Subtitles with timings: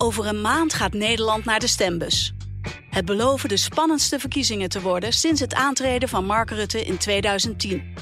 [0.00, 2.34] Over een maand gaat Nederland naar de stembus.
[2.90, 7.94] Het beloven de spannendste verkiezingen te worden sinds het aantreden van Mark Rutte in 2010.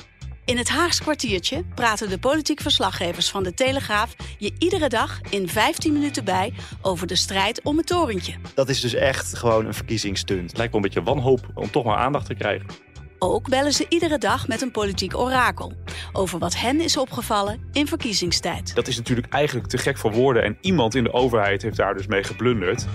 [0.44, 5.48] In het Haags kwartiertje praten de politiek verslaggevers van de Telegraaf je iedere dag in
[5.48, 8.34] 15 minuten bij over de strijd om het torentje.
[8.54, 10.48] Dat is dus echt gewoon een verkiezingsstunt.
[10.48, 12.85] Het lijkt wel een beetje wanhoop om toch maar aandacht te krijgen.
[13.18, 15.72] Ook bellen ze iedere dag met een politiek orakel
[16.12, 18.74] over wat hen is opgevallen in verkiezingstijd.
[18.74, 21.94] Dat is natuurlijk eigenlijk te gek voor woorden en iemand in de overheid heeft daar
[21.94, 22.86] dus mee geblunderd.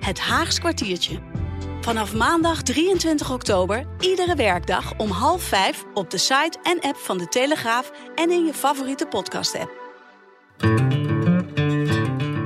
[0.00, 1.18] Het Haags kwartiertje.
[1.80, 7.18] Vanaf maandag 23 oktober, iedere werkdag om half vijf op de site en app van
[7.18, 9.83] de Telegraaf en in je favoriete podcast-app.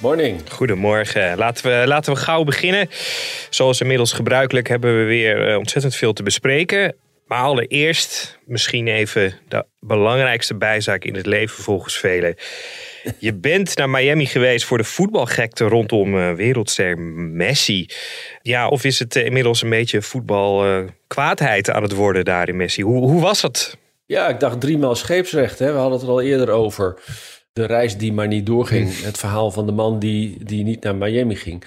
[0.00, 0.40] Morning.
[0.50, 1.38] Goedemorgen.
[1.38, 2.88] Laten we, laten we gauw beginnen.
[3.50, 6.94] Zoals inmiddels gebruikelijk hebben we weer eh, ontzettend veel te bespreken.
[7.26, 12.34] Maar allereerst misschien even de belangrijkste bijzaak in het leven volgens velen.
[13.18, 17.88] Je bent naar Miami geweest voor de voetbalgekte rondom eh, wereldster Messi.
[18.42, 22.82] Ja, of is het eh, inmiddels een beetje voetbalkwaadheid aan het worden daar in Messi?
[22.82, 23.76] Hoe, hoe was dat?
[24.06, 25.58] Ja, ik dacht driemaal scheepsrecht.
[25.58, 25.72] Hè?
[25.72, 26.98] We hadden het er al eerder over.
[27.56, 29.00] De reis die maar niet doorging.
[29.08, 31.64] Het verhaal van de man die, die niet naar Miami ging.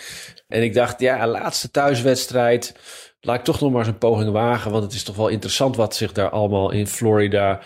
[0.48, 2.76] En ik dacht, ja, laatste thuiswedstrijd.
[3.20, 4.72] Laat ik toch nog maar eens een poging wagen.
[4.72, 7.62] Want het is toch wel interessant wat zich daar allemaal in Florida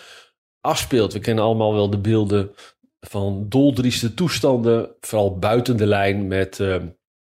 [0.61, 1.13] afspeelt.
[1.13, 2.51] We kennen allemaal wel de beelden
[2.99, 4.95] van doldrieste toestanden.
[4.99, 6.75] Vooral buiten de lijn met eh,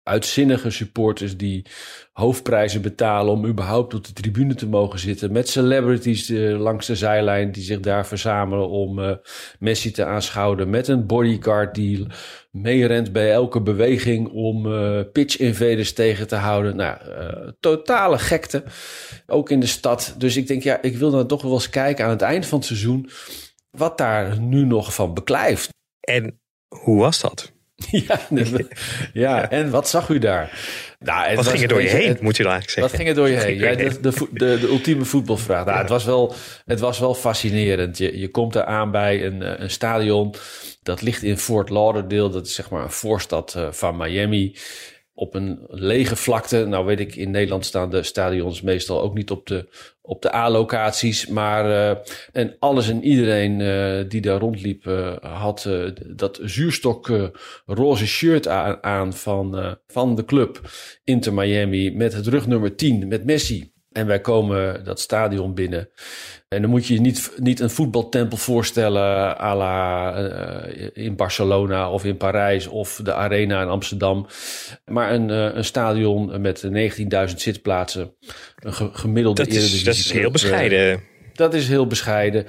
[0.09, 1.67] uitzinnige supporters die
[2.13, 5.33] hoofdprijzen betalen om überhaupt op de tribune te mogen zitten.
[5.33, 9.13] Met celebrities eh, langs de zijlijn die zich daar verzamelen om eh,
[9.59, 10.71] Messi te aanschouwen.
[10.71, 12.07] Met een bodyguard die
[12.51, 16.77] meerent bij elke beweging om eh, pitch invaders tegen te houden.
[16.77, 16.99] Nou,
[17.61, 18.65] totale gekte.
[19.27, 20.15] Ook in de stad.
[20.19, 22.59] Dus ik denk, ja, ik wil dan toch wel eens kijken aan het eind van
[22.59, 23.11] het seizoen.
[23.71, 25.69] Wat daar nu nog van beklijft.
[26.01, 27.57] En hoe was dat?
[27.91, 28.21] Ja,
[29.13, 30.61] ja, en wat zag u daar?
[30.99, 32.99] Nou, Wat ging er door je heen, moet je dan eigenlijk Wat zeggen?
[32.99, 33.53] ging er door je Wat heen?
[33.59, 35.65] ging er Ja, door je de, de, de, de ultieme voetbalvraag.
[35.65, 36.35] Nou, het, was wel,
[36.67, 37.99] het was wel fascinerend.
[37.99, 40.35] Je, je komt eraan bij een, eh, een stadion.
[40.83, 42.31] Dat ligt in Fort Lauderdale.
[42.31, 44.57] Dat is zeg maar een voorstad eh, van Miami.
[45.19, 46.67] Op een lege vlakte.
[46.67, 49.69] Nou weet ik, in Nederland staan de stadions meestal ook niet op de,
[50.03, 51.27] op de A-locaties.
[51.27, 51.97] Maar eh,
[52.33, 55.69] en alles en iedereen eh, die daar rondliep eh, had
[56.07, 57.31] dat zuurstok
[57.67, 60.61] roze shirt aan, van, van de club
[61.05, 63.73] Inter Miami met het rugnummer 10 met Messi.
[63.93, 65.89] En wij komen dat stadion binnen.
[66.49, 71.91] En dan moet je je niet, niet een voetbaltempel voorstellen à la eh, in Barcelona
[71.91, 74.27] of in Parijs of de Arena in Amsterdam.
[74.85, 78.15] Maar een, eh, een stadion met 19.000 zitplaatsen.
[78.57, 81.03] Een ge- gemiddelde Dat is, dat is heel eh, bescheiden.
[81.35, 82.45] dat is heel bescheiden.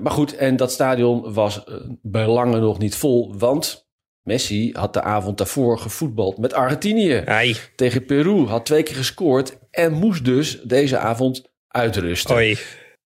[0.00, 1.64] Maar goed, en dat stadion was
[2.02, 3.81] bij lange nog niet vol, want
[4.22, 7.22] Messi had de avond daarvoor gevoetbald met Argentinië.
[7.24, 12.34] Ai, Tegen Peru, had twee keer gescoord en moest dus deze avond uitrusten.
[12.34, 12.58] oi.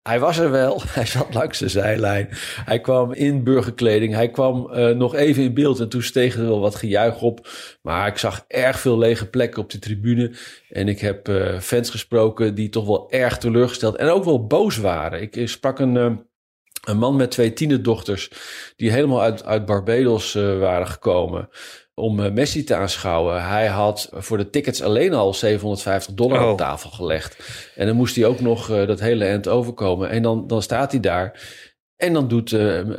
[0.03, 2.29] Hij was er wel, hij zat langs de zijlijn.
[2.65, 6.47] Hij kwam in burgerkleding, hij kwam eh, nog even in beeld en toen steeg er
[6.47, 7.49] wel wat gejuich op.
[7.83, 10.33] Maar ik zag erg veel lege plekken op de tribune.
[10.69, 14.77] En ik heb eh, fans gesproken die toch wel erg teleurgesteld en ook wel boos
[14.77, 15.23] waren.
[15.23, 16.13] Ik sprak een, eh,
[16.87, 18.31] een man met twee tienerdochters
[18.77, 21.49] die helemaal uit, uit Barbados eh, waren gekomen
[21.95, 23.49] om eh, Messi te aanschouwen.
[23.49, 26.51] Hij had voor de tickets alleen al 750 dollar Oh.
[26.51, 27.37] op tafel gelegd.
[27.75, 30.11] En dan moest hij ook nog eh, dat hele eind overkomen.
[30.11, 31.41] En dan, dan staat hij daar.
[31.97, 32.51] En dan doet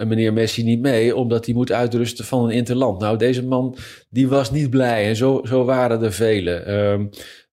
[0.05, 2.99] meneer Messi niet mee, omdat hij moet uitrusten van een interland.
[2.99, 3.77] Nou, deze man,
[4.09, 5.07] die was niet blij.
[5.07, 6.65] En zo, zo waren er velen.
[6.65, 7.05] Ehm,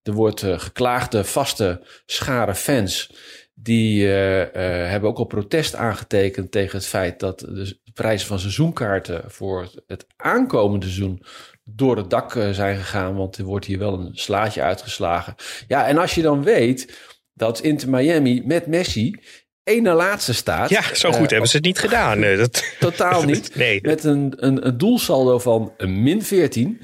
[0.03, 3.11] er wordt geklaagde vaste schare fans.
[3.55, 4.45] Die uh, uh,
[4.89, 10.05] hebben ook al protest aangetekend tegen het feit dat de prijzen van seizoenkaarten voor het
[10.15, 11.23] aankomende seizoen
[11.63, 13.15] door het dak uh, zijn gegaan.
[13.15, 15.35] Want er wordt hier wel een slaatje uitgeslagen.
[15.67, 16.97] Ja, en als je dan weet
[17.33, 19.15] dat Inter Miami met Messi
[19.63, 20.69] één na laatste staat.
[20.69, 22.21] Ja, zo goed hebben ze het niet gedaan.
[22.21, 22.75] dat...
[22.79, 23.55] Totaal niet.
[23.55, 23.79] nee.
[23.81, 26.79] Met een, een, een doelsaldo van een min 14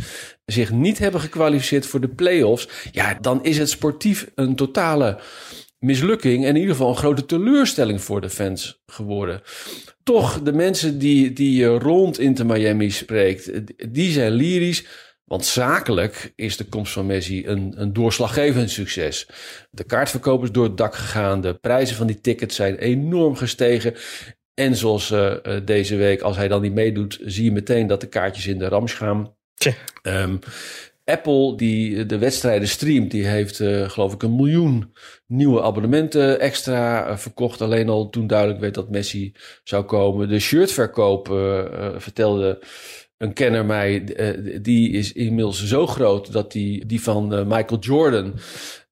[0.46, 2.68] zich niet hebben gekwalificeerd voor de play-offs.
[2.92, 5.20] Ja, dan is het sportief een totale
[5.82, 9.42] mislukking en in ieder geval een grote teleurstelling voor de fans geworden.
[10.04, 13.52] Toch, de mensen die, die je rond Inter Miami spreekt,
[13.94, 14.86] die zijn lyrisch.
[15.24, 19.28] Want zakelijk is de komst van Messi een, een doorslaggevend succes.
[19.70, 21.42] De kaartverkoop is door het dak gegaan.
[21.42, 23.94] De prijzen van die tickets zijn enorm gestegen.
[24.54, 25.36] En zoals uh,
[25.66, 28.68] deze week, als hij dan niet meedoet, zie je meteen dat de kaartjes in de
[28.68, 29.36] rams gaan.
[30.04, 30.40] Um,
[31.12, 34.94] Apple, die de wedstrijden streamt, die heeft uh, geloof ik een miljoen
[35.28, 37.62] nieuwe abonnementen extra uh, verkocht.
[37.62, 40.30] Alleen al toen duidelijk werd dat Messi zou komen.
[40.30, 41.64] De shirtverkoop, uh,
[41.98, 42.64] vertelde
[43.18, 44.04] een kenner mij,
[44.62, 48.34] die is inmiddels zo groot dat die, die van Michael Jordan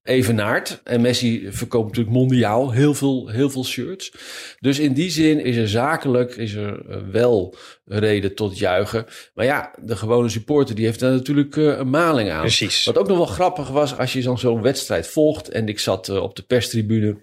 [0.09, 0.81] evenaart.
[0.83, 4.13] En Messi verkoopt natuurlijk mondiaal heel veel, heel veel shirts.
[4.59, 9.05] Dus in die zin is er zakelijk is er eh, wel reden tot juichen.
[9.33, 12.41] Maar ja, de gewone supporter die heeft daar natuurlijk eh, een maling aan.
[12.41, 12.85] Precies.
[12.85, 15.49] Wat ook nog wel grappig was, als je dan zo'n wedstrijd volgt...
[15.49, 17.17] en ik zat eh, op de perstribune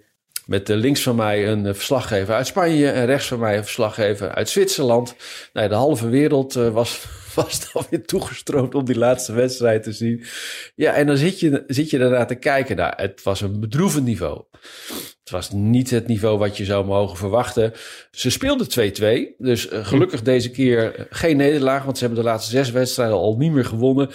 [0.45, 2.89] met links van mij een verslaggever uit Spanje...
[2.89, 5.15] en rechts van mij een verslaggever uit Zwitserland.
[5.53, 7.05] Nou, de halve wereld was
[7.45, 10.23] was dan weer toegestroomd om die laatste wedstrijd te zien.
[10.75, 12.75] Ja, en dan zit je, zit je daarna te kijken.
[12.75, 14.43] Nou, het was een bedroevend niveau.
[15.19, 17.73] Het was niet het niveau wat je zou mogen verwachten.
[18.11, 18.67] Ze speelden
[19.33, 19.35] 2-2.
[19.37, 21.83] Dus uh, gelukkig deze keer geen nederlaag.
[21.83, 24.09] Want ze hebben de laatste zes wedstrijden al niet meer gewonnen.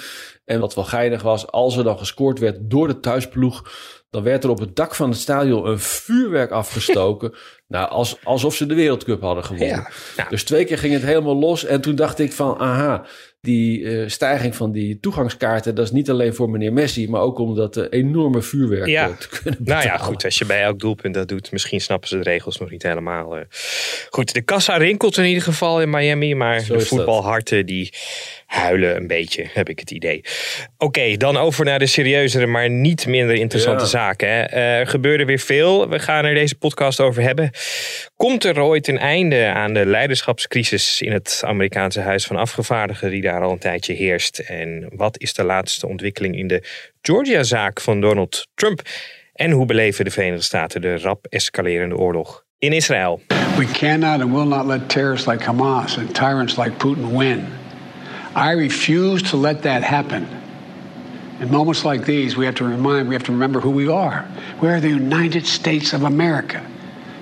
[0.45, 3.71] En wat wel geinig was, als er dan gescoord werd door de thuisploeg
[4.13, 7.35] dan werd er op het dak van het stadion een vuurwerk afgestoken.
[7.69, 9.89] nou, als, alsof ze de Wereldcup hadden gewonnen.
[10.17, 11.65] Ja, Dus twee keer ging het helemaal los.
[11.65, 13.07] En toen dacht ik van, aha,
[13.41, 15.75] die uh, stijging van die toegangskaarten...
[15.75, 17.09] dat is niet alleen voor meneer Messi...
[17.09, 19.09] maar ook om dat uh, enorme vuurwerk ja.
[19.09, 19.87] uh, te kunnen betalen.
[19.87, 21.53] Nou ja, goed, als je bij elk doelpunt dat doet...
[21.53, 23.39] misschien snappen ze de regels nog niet helemaal.
[24.11, 26.35] Goed, de kassa rinkelt in ieder geval in Miami...
[26.35, 27.95] maar Zo de voetbalharten die
[28.53, 30.25] huilen een beetje, heb ik het idee.
[30.79, 33.89] Oké, dan over naar de serieuzere, maar niet minder interessante Ja.
[33.89, 34.29] zaken.
[34.29, 34.43] Hè.
[34.43, 35.89] Eh, Er gebeurde weer veel.
[35.89, 37.51] We gaan er deze podcast over hebben.
[38.17, 43.21] Komt er ooit een einde aan de leiderschapscrisis in het Amerikaanse Huis van Afgevaardigden, die
[43.23, 44.39] daar al een tijdje heerst?
[44.39, 46.63] En wat is de laatste ontwikkeling in de
[47.03, 48.81] Georgia-zaak van Donald Trump?
[49.33, 53.21] En hoe beleven de Verenigde Staten de rap escalerende oorlog in Israël?
[53.57, 57.45] We cannot and will not let terrorists like Hamas and tyrants like Putin win.
[58.35, 60.27] I refuse to let that happen.
[61.41, 64.25] In moments like these, we have to remind, we have to remember who we are.
[64.61, 66.63] We are the United States of America.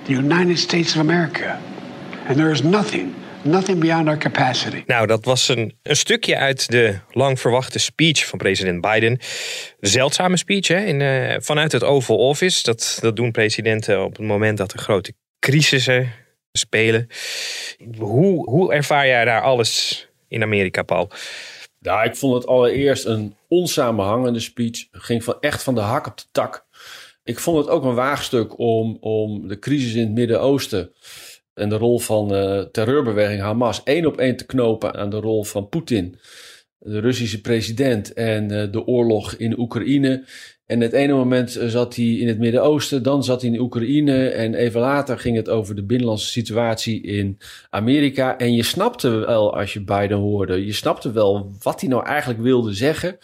[0.05, 1.59] The United States of America.
[2.27, 4.83] And there is nothing, nothing beyond our capacity.
[4.85, 9.17] Nou, dat was een, een stukje uit de lang verwachte speech van president Biden.
[9.79, 12.63] De zeldzame speech hè, in, eh, vanuit het Oval Office.
[12.63, 16.11] Dat, dat doen presidenten op het moment dat er grote crisissen
[16.51, 17.07] spelen.
[17.97, 21.09] Hoe, hoe ervaar jij daar alles in Amerika, Paul?
[21.79, 24.87] Nou, ik vond het allereerst een onsamenhangende speech.
[24.91, 26.65] Ging van echt van de hak op de tak.
[27.23, 30.91] Ik vond het ook een waagstuk om, om de crisis in het Midden-Oosten
[31.53, 35.43] en de rol van de terreurbeweging Hamas één op één te knopen aan de rol
[35.43, 36.19] van Poetin,
[36.77, 40.25] de Russische president en eh, de oorlog in Oekraïne.
[40.71, 44.53] En het ene moment zat hij in het Midden-Oosten, dan zat hij in Oekraïne en
[44.53, 47.37] even later ging het over de binnenlandse situatie in
[47.69, 48.37] Amerika.
[48.37, 52.41] En je snapte wel, als je Biden hoorde, je snapte wel wat hij nou eigenlijk
[52.41, 53.17] wilde zeggen.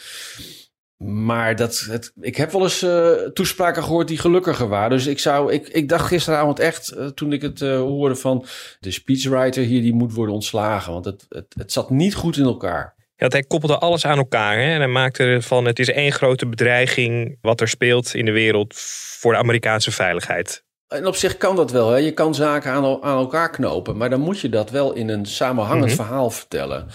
[0.97, 4.89] Maar dat, het, ik heb wel eens eh, toespraken gehoord die gelukkiger waren.
[4.89, 8.45] Dus ik, zou, ik, ik dacht gisteravond echt, eh, toen ik het eh, hoorde van
[8.79, 10.93] de speechwriter hier, die moet worden ontslagen.
[10.93, 12.96] Want het, het, het zat niet goed in elkaar.
[13.17, 14.57] Ja, hij koppelde alles aan elkaar.
[14.57, 14.71] Hè?
[14.73, 18.73] En hij maakte ervan, het is één grote bedreiging wat er speelt in de wereld
[19.19, 20.65] voor de Amerikaanse veiligheid.
[20.87, 21.89] En op zich kan dat wel.
[21.89, 21.97] Hè?
[21.97, 23.97] Je kan zaken aan, aan elkaar knopen.
[23.97, 25.95] Maar dan moet je dat wel in een samenhangend Mhm.
[25.95, 26.87] verhaal vertellen.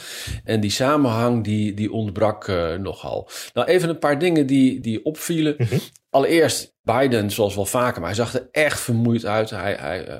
[0.45, 3.29] En die samenhang die, die ontbrak eh, nogal.
[3.55, 5.55] Nou, even een paar dingen die, die opvielen.
[5.59, 5.79] Mhm.
[6.11, 8.01] Allereerst Biden, zoals wel vaker.
[8.01, 9.51] Maar hij zag er echt vermoeid uit.
[9.51, 10.19] Hij, hij eh,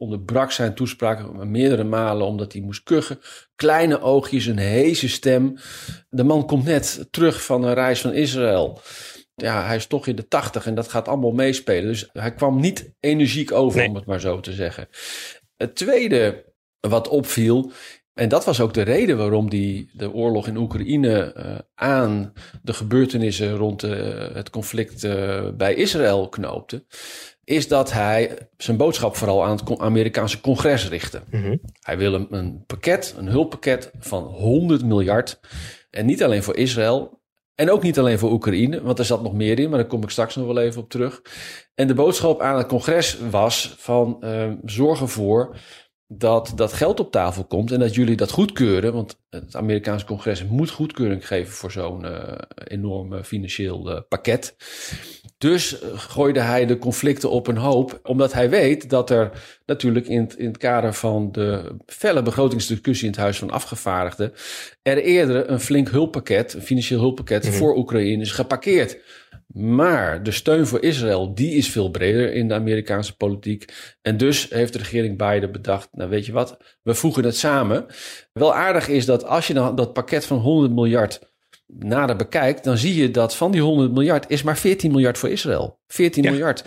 [0.00, 3.18] onderbrak zijn toespraak meerdere malen omdat hij moest kuchen.
[3.54, 5.56] Kleine oogjes, een heese stem.
[6.08, 8.80] De man komt net terug van een reis van Israël
[9.40, 11.88] ja, hij is toch in de tachtig en dat gaat allemaal meespelen.
[11.88, 13.88] Dus hij kwam niet energiek over, Nee.
[13.88, 14.88] om het maar zo te zeggen.
[15.56, 16.44] Het tweede
[16.80, 17.72] wat opviel,
[18.14, 22.72] En dat was ook de reden waarom die de oorlog in Oekraïne uh, aan de
[22.72, 26.84] gebeurtenissen rond uh, het conflict uh, bij Israël knoopte.
[27.50, 31.22] Is dat hij zijn boodschap vooral aan het Amerikaanse congres richtte.
[31.30, 31.60] Mm -hmm.
[31.80, 35.40] Hij wil een, een pakket, een hulppakket van 100 miljard.
[35.90, 37.20] En niet alleen voor Israël,
[37.54, 40.02] en ook niet alleen voor Oekraïne, want er zat nog meer in, maar daar kom
[40.02, 41.22] ik straks nog wel even op terug.
[41.74, 45.56] En de boodschap aan het congres was van uh, zorg ervoor
[46.12, 48.92] dat dat geld op tafel komt en dat jullie dat goedkeuren.
[48.92, 52.22] Want het Amerikaanse congres moet goedkeuring geven voor zo'n uh,
[52.64, 54.56] enorm financieel uh, pakket.
[55.38, 59.30] Dus gooide hij de conflicten op een hoop, omdat hij weet dat er
[59.70, 64.32] natuurlijk in het, in het kader van de felle begrotingsdiscussie in het Huis van Afgevaardigden
[64.82, 67.58] er eerder een flink hulppakket, een financieel hulppakket mm -hmm.
[67.58, 68.98] voor Oekraïne is geparkeerd.
[69.52, 73.72] Maar de steun voor Israël, die is veel breder in de Amerikaanse politiek.
[74.02, 77.86] En dus heeft de regering Biden bedacht, nou weet je wat, we voegen het samen.
[78.32, 81.29] Wel aardig is dat als je dan dat pakket van 100 miljard
[81.78, 85.28] nader bekijkt, dan zie je dat van die 100 miljard is maar 14 miljard voor
[85.28, 85.78] Israël.
[85.86, 86.30] 14 ja.
[86.30, 86.64] miljard.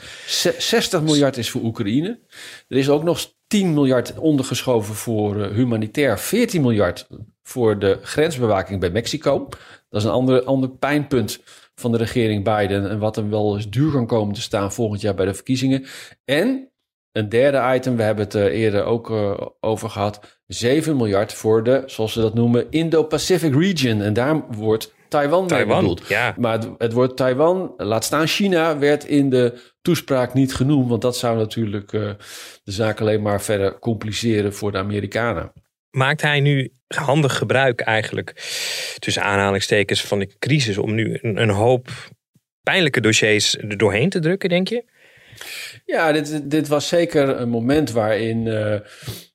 [0.57, 2.19] 60 miljard is voor Oekraïne.
[2.67, 6.19] Er is ook nog 10 miljard ondergeschoven voor uh, humanitair.
[6.19, 7.07] 14 miljard
[7.43, 9.47] voor de grensbewaking bij Mexico.
[9.89, 11.39] Dat is een ander, ander pijnpunt
[11.75, 15.01] van de regering Biden en wat hem wel eens duur kan komen te staan volgend
[15.01, 15.85] jaar bij de verkiezingen.
[16.25, 16.72] En
[17.13, 21.63] een derde item, we hebben het uh, eerder ook uh, over gehad, 7 miljard voor
[21.63, 24.01] de, zoals ze dat noemen, Indo-Pacific region.
[24.01, 26.07] En daar wordt Taiwan, Taiwan mee bedoeld.
[26.07, 26.35] Ja.
[26.37, 31.01] Maar het, het woord Taiwan, laat staan China, werd in de toespraak niet genoemd, want
[31.01, 32.01] dat zou natuurlijk uh,
[32.63, 35.51] de zaak alleen maar verder compliceren voor de Amerikanen.
[35.91, 38.33] Maakt hij nu handig gebruik eigenlijk,
[38.99, 41.89] tussen aanhalingstekens, van de crisis om nu een, een hoop
[42.63, 44.83] pijnlijke dossiers er doorheen te drukken, denk je?
[45.85, 48.77] Ja, dit, dit was zeker een moment waarin uh,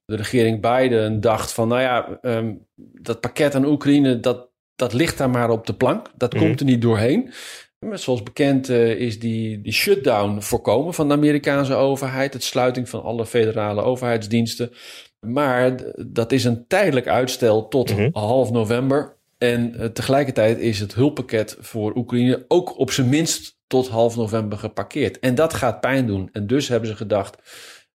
[0.05, 5.19] de regering Biden dacht van, nou ja, um, dat pakket aan Oekraïne, dat, dat ligt
[5.19, 6.11] daar maar op de plank.
[6.17, 6.41] Dat mm.
[6.41, 7.33] komt er niet doorheen.
[7.79, 12.89] Maar zoals bekend uh, is die, die shutdown voorkomen van de Amerikaanse overheid, het sluiting
[12.89, 14.73] van alle federale overheidsdiensten.
[15.21, 15.75] Maar
[16.07, 18.11] dat is een tijdelijk uitstel tot mm -hmm.
[18.13, 19.17] half november.
[19.39, 24.59] En uh, tegelijkertijd is het hulppakket voor Oekraïne ook op zijn minst tot half november
[24.59, 25.19] geparkeerd.
[25.19, 26.29] En dat gaat pijn doen.
[26.33, 27.37] En dus hebben ze gedacht,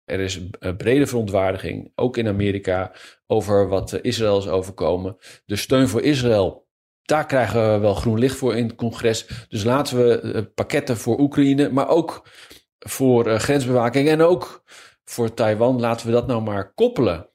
[0.04, 2.92] er is een brede verontwaardiging, ook in Amerika,
[3.26, 5.16] over wat Israël is overkomen.
[5.44, 6.68] De steun voor Israël,
[7.02, 9.46] daar krijgen we wel groen licht voor in het congres.
[9.48, 12.28] Dus laten we pakketten voor Oekraïne, maar ook
[12.78, 14.62] voor uh, grensbewaking en ook
[15.04, 17.30] voor Taiwan, laten we dat nou maar koppelen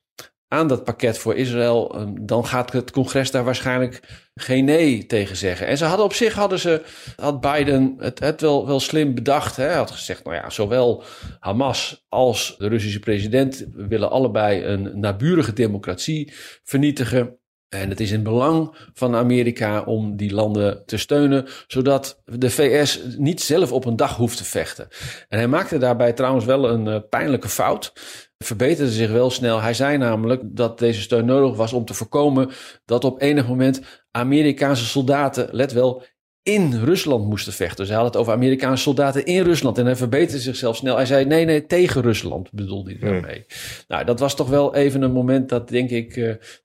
[0.48, 5.68] aan dat pakket voor Israël, dan gaat het congres daar waarschijnlijk geen nee tegen zeggen.
[5.68, 6.82] En ze hadden op zich, hadden ze,
[7.16, 9.56] had Biden het, het wel, wel slim bedacht.
[9.56, 11.04] Hij had gezegd, nou ja, zowel
[11.40, 17.38] Hamas als de Russische president willen allebei een naburige democratie vernietigen.
[17.70, 23.00] En het is in belang van Amerika om die landen te steunen, zodat de VS
[23.18, 24.88] niet zelf op een dag hoeft te vechten.
[25.28, 27.94] En hij maakte daarbij trouwens wel een uh, pijnlijke fout
[28.38, 29.62] verbeterde zich wel snel.
[29.62, 32.50] Hij zei namelijk dat deze steun nodig was om te voorkomen
[32.86, 36.04] dat op enig moment Amerikaanse soldaten, let wel,
[36.48, 37.78] in Rusland moesten vechten.
[37.78, 39.78] Dus hij had het over Amerikaanse soldaten in Rusland.
[39.78, 40.96] En hij verbeterde zichzelf snel.
[40.96, 43.46] Hij zei nee, nee, tegen Rusland bedoelde hij daarmee.
[43.48, 43.86] Hmm.
[43.88, 46.14] Nou, dat was toch wel even een moment dat, denk ik,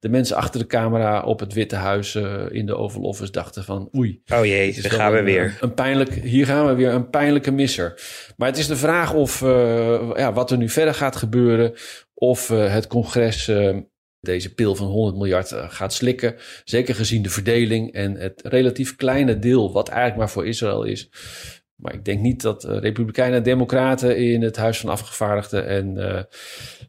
[0.00, 2.14] de mensen achter de camera op het Witte Huis
[2.50, 4.22] in de Oval Office dachten van oei.
[4.34, 5.58] Oh jee, daar gaan we een, weer.
[5.60, 8.00] Een pijnlijk, hier gaan we weer, een pijnlijke misser.
[8.36, 11.72] Maar het is de vraag of, uh, ja, wat er nu verder gaat gebeuren.
[12.14, 13.76] Of uh, het congres uh,
[14.22, 16.36] deze pil van 100 miljard gaat slikken.
[16.64, 21.10] Zeker gezien de verdeling en het relatief kleine deel wat eigenlijk maar voor Israël is.
[21.74, 25.96] Maar ik denk niet dat uh, Republikeinen en Democraten in het Huis van Afgevaardigden en
[25.96, 26.22] uh,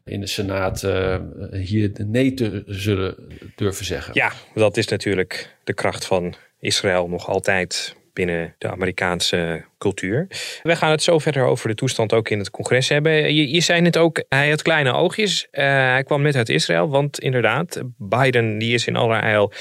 [0.04, 0.80] in de Senaat
[1.52, 3.16] hier nee te zullen
[3.56, 4.14] durven zeggen.
[4.14, 10.26] Ja, dat is natuurlijk de kracht van Israël nog altijd binnen de Amerikaanse cultuur.
[10.62, 13.34] We gaan het zo verder over de toestand ook in het congres hebben.
[13.34, 15.46] Je, zei net ook, hij had kleine oogjes.
[15.52, 19.52] Uh, hij kwam net uit Israël, want inderdaad, Biden die is in allerijl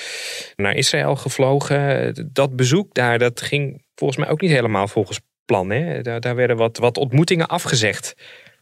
[0.55, 2.13] naar Israël gevlogen.
[2.33, 5.69] Dat bezoek daar, dat ging volgens mij ook niet helemaal volgens plan.
[5.69, 6.01] Hè?
[6.01, 8.15] Daar, daar werden wat, wat ontmoetingen afgezegd.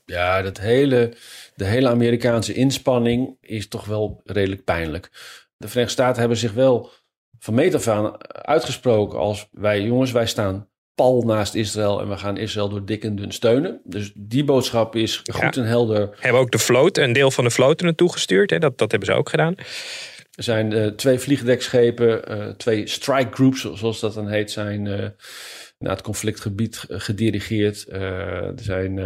[0.05, 1.13] Ja, dat hele,
[1.55, 5.09] de hele Amerikaanse inspanning is toch wel redelijk pijnlijk.
[5.57, 6.91] De Verenigde Staten hebben zich wel
[7.43, 12.17] van meet af aan uitgesproken als wij jongens, wij staan pal naast Israël en we
[12.17, 13.81] gaan Israël door dik en dun steunen.
[13.83, 15.61] Dus die boodschap is goed ja.
[15.61, 16.09] en helder.
[16.19, 18.49] Hebben ook de vloot, een deel van de vloot er naartoe gestuurd.
[18.49, 18.59] Hè?
[18.59, 19.55] Dat, dat hebben ze ook gedaan.
[20.31, 25.05] Er zijn uh, twee vliegdekschepen, uh, twee strike groups, zoals dat dan heet, zijn uh,
[25.81, 27.85] naar het conflictgebied gedirigeerd.
[27.89, 27.99] Uh,
[28.47, 29.05] er zijn uh,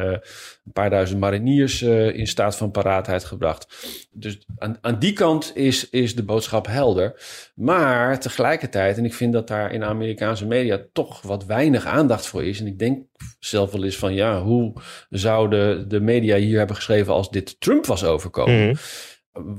[0.66, 3.68] een paar duizend mariniers uh, in staat van paraatheid gebracht.
[4.12, 7.22] Dus aan, aan die kant is, is de boodschap helder.
[7.56, 12.28] Maar tegelijkertijd, en ik vind dat daar in de Amerikaanse media toch wat weinig aandacht
[12.28, 12.60] voor is.
[12.60, 13.06] En ik denk
[13.40, 14.74] zelf wel eens van ja, hoe
[15.10, 18.56] zouden de media hier hebben geschreven als dit Trump was overkomen?
[18.56, 18.78] Mm -hmm.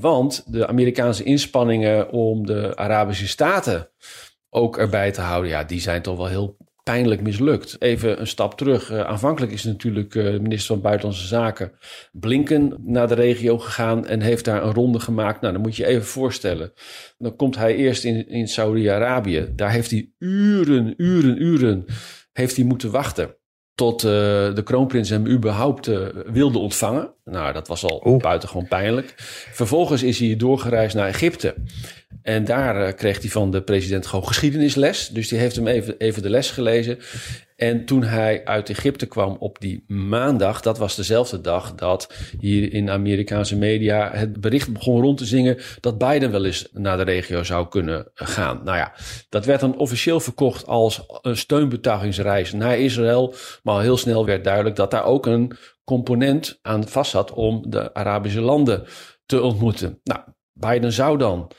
[0.01, 3.91] Want de Amerikaanse inspanningen om de Arabische Staten
[4.51, 6.57] ook erbij te houden, ja, die zijn toch wel heel
[6.87, 7.77] pijnlijk mislukt.
[7.79, 8.91] Even een stap terug.
[8.91, 11.73] Uh, aanvankelijk is natuurlijk uh, de minister van Buitenlandse Zaken
[12.13, 15.41] Blinken naar de regio gegaan en heeft daar een ronde gemaakt.
[15.41, 16.73] Nou, dan moet je even voorstellen.
[17.19, 19.53] Dan komt hij eerst in, in Saudi-Arabië.
[19.55, 21.85] Daar heeft hij uren, uren, uren
[22.33, 23.37] heeft hij moeten wachten
[23.75, 24.11] tot uh,
[24.55, 25.87] de kroonprins hem überhaupt
[26.27, 27.16] wilde ontvangen.
[27.31, 28.23] Nou, dat was al Oeh.
[28.23, 29.15] buitengewoon pijnlijk.
[29.53, 31.55] Vervolgens is hij doorgereisd naar Egypte.
[32.23, 35.09] En daar uh, kreeg hij van de president gewoon geschiedenisles.
[35.09, 36.99] Dus die heeft hem even, even de les gelezen.
[37.57, 42.73] En toen hij uit Egypte kwam op die maandag, dat was dezelfde dag dat hier
[42.73, 47.03] in Amerikaanse media het bericht begon rond te zingen dat Biden wel eens naar de
[47.03, 48.61] regio zou kunnen gaan.
[48.65, 48.93] Nou ja,
[49.29, 53.35] dat werd dan officieel verkocht als een steunbetuigingsreis naar Israël.
[53.63, 55.53] Maar al heel snel werd duidelijk dat daar ook een
[55.87, 58.85] component aan vast zat om de Arabische landen
[59.27, 60.01] te ontmoeten.
[60.05, 60.21] Nou,
[60.53, 61.51] Biden zou dan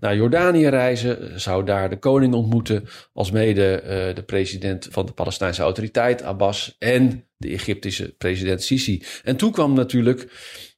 [0.00, 5.12] naar Jordanië reizen, zou daar de koning ontmoeten, als mede uh, de president van de
[5.12, 9.02] Palestijnse autoriteit, Abbas, en de Egyptische president Sisi.
[9.22, 10.28] En toen kwam natuurlijk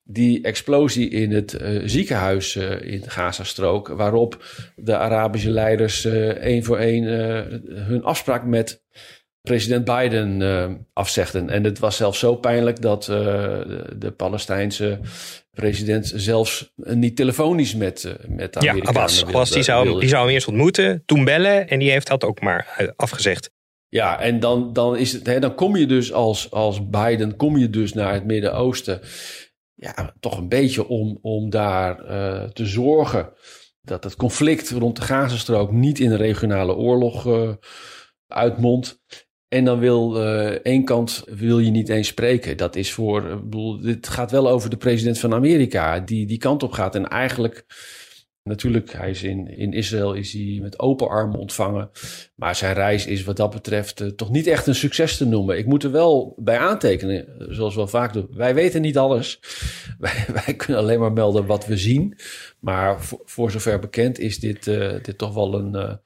[0.02, 4.44] die explosie in het uh, ziekenhuis uh, in de Gazastrook, waarop
[4.76, 7.04] de Arabische leiders één voor één
[7.86, 8.84] hun afspraak met
[9.46, 11.50] president Biden uh, afzegden.
[11.50, 13.16] En het was zelfs zo pijnlijk dat uh,
[13.96, 14.98] de, Palestijnse
[15.50, 20.08] president zelfs niet telefonisch met, uh, met de Amerikanen Ja, Abbas, Abbas die, zou, die
[20.08, 23.50] zou hem eerst ontmoeten, toen bellen en die heeft dat ook maar afgezegd.
[23.88, 27.56] Ja, en dan, dan, is het, hè, dan kom je dus als, als Biden kom
[27.56, 29.00] je dus naar het Midden-Oosten.
[29.74, 31.96] Ja, toch een beetje om, om daar
[32.52, 33.32] te zorgen
[33.82, 37.26] dat het conflict rond de Gazastrook niet in een regionale oorlog
[38.28, 39.00] uitmondt.
[39.48, 42.56] En dan wil uh, één kant wil je niet eens spreken.
[42.56, 46.38] Dat is voor, ik bedoel, dit gaat wel over de president van Amerika, die die
[46.38, 46.94] kant op gaat.
[46.94, 47.66] En eigenlijk,
[48.42, 51.90] natuurlijk, hij is in, in Israël is hij met open armen ontvangen.
[52.34, 55.58] Maar zijn reis is wat dat betreft uh, toch niet echt een succes te noemen.
[55.58, 58.28] Ik moet er wel bij aantekenen, zoals we vaak doen.
[58.30, 59.40] Wij weten niet alles.
[60.44, 62.18] Wij, kunnen alleen maar melden wat we zien.
[62.60, 64.64] Maar voor, zover bekend is dit,
[65.02, 66.00] dit toch wel een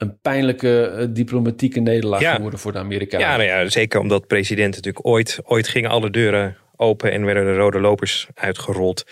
[0.00, 2.34] een pijnlijke uh, diplomatieke nederlaag ja.
[2.34, 3.26] geworden voor de Amerikanen.
[3.26, 7.44] Ja, nou ja, zeker omdat president natuurlijk ooit, ooit gingen alle deuren open en werden
[7.44, 9.04] de rode lopers uitgerold.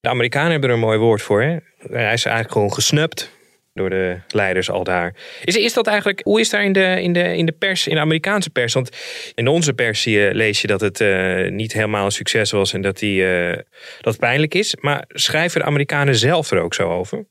[0.00, 1.42] De Amerikanen hebben er een mooi woord voor.
[1.42, 1.56] Hè?
[1.78, 3.34] Hij is eigenlijk gewoon gesnupt
[3.74, 5.14] door de leiders al daar.
[5.44, 7.94] Is, is dat eigenlijk, hoe is daar in de, in, de, in de pers, in
[7.94, 8.72] de Amerikaanse pers?
[8.72, 8.90] Want
[9.34, 12.80] in onze pers je, lees je dat het uh, niet helemaal een succes was en
[12.80, 13.56] dat, die, uh,
[14.00, 14.76] dat pijnlijk is.
[14.80, 17.26] Maar schrijven de Amerikanen zelf er ook zo over?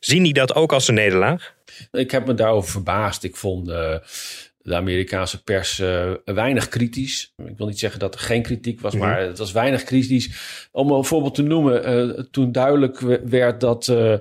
[0.00, 1.54] Zien die dat ook als een nederlaag?
[1.92, 3.24] Ik heb me daarover verbaasd.
[3.24, 3.94] Ik vond uh,
[4.66, 7.32] de Amerikaanse pers uh, weinig kritisch.
[7.46, 9.00] Ik wil niet zeggen dat er geen kritiek was, -hmm.
[9.00, 10.30] maar het was weinig kritisch.
[10.72, 14.14] Om een voorbeeld te noemen, uh, toen duidelijk werd dat, uh,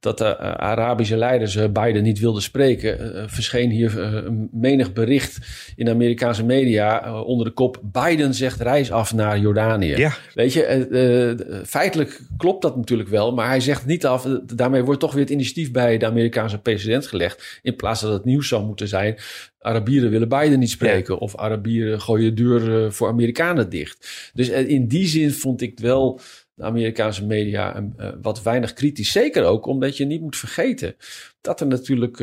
[0.00, 5.38] dat de Arabische leiders Biden niet wilden spreken, verscheen hier een menig bericht
[5.76, 9.96] in de Amerikaanse media onder de kop: Biden zegt reis af naar Jordanië.
[9.96, 10.12] Ja.
[10.34, 14.26] Weet je, feitelijk klopt dat natuurlijk wel, maar hij zegt niet af.
[14.44, 18.24] Daarmee wordt toch weer het initiatief bij de Amerikaanse president gelegd, in plaats dat het
[18.24, 19.16] nieuws zou moeten zijn.
[19.62, 21.14] Arabieren willen Biden niet spreken.
[21.14, 21.20] Ja.
[21.20, 24.30] Of Arabieren gooien de deur uh, voor Amerikanen dicht.
[24.34, 26.20] Dus uh, in die zin vond ik wel
[26.54, 29.12] de Amerikaanse media uh, wat weinig kritisch.
[29.12, 30.96] Zeker ook omdat je niet moet vergeten
[31.40, 32.20] dat er natuurlijk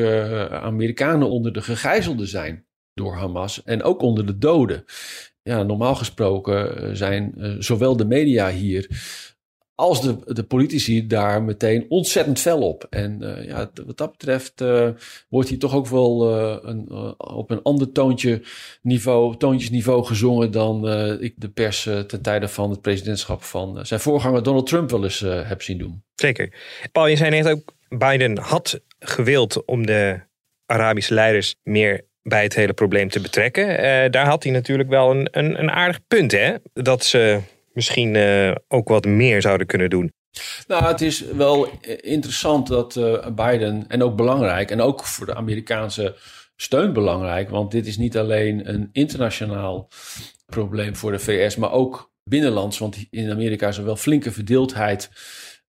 [0.51, 3.63] Amerikanen onder de gegijzelden zijn door Hamas.
[3.63, 4.83] En ook onder de doden.
[5.43, 8.87] Ja, normaal gesproken zijn zowel de media hier
[9.79, 12.87] als de, de politici daar meteen ontzettend fel op.
[12.89, 14.89] En uh, ja, wat dat betreft uh,
[15.29, 18.41] wordt hier toch ook wel uh, een, op een ander toontje
[18.81, 20.89] niveau, toontjesniveau gezongen dan
[21.21, 25.19] ik de pers ten tijde van het presidentschap van zijn voorganger Donald Trump wel eens
[25.19, 26.03] heb zien doen.
[26.15, 26.53] Zeker.
[26.91, 30.19] Paul, je zei net ook, Biden had gewild om de
[30.65, 33.67] Arabische leiders meer bij het hele probleem te betrekken.
[34.11, 36.53] daar had hij natuurlijk wel een, een, een aardig punt, hè?
[36.73, 37.41] Dat ze
[37.73, 40.13] misschien uh, ook wat meer zouden kunnen doen?
[40.67, 41.69] Nou, het is wel
[42.01, 46.15] interessant dat uh, Biden, en ook belangrijk, en ook voor de Amerikaanse
[46.55, 49.89] steun belangrijk, want dit is niet alleen een internationaal
[50.45, 55.09] probleem voor de VS, maar ook binnenlands, want in Amerika is er wel flinke verdeeldheid